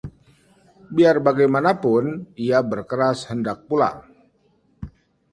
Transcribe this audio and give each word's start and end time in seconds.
biar 0.99 1.19
bagaimanapun, 1.27 2.07
ia 2.45 2.61
berkeras 2.71 3.21
hendak 3.31 3.59
pulang 3.69 3.99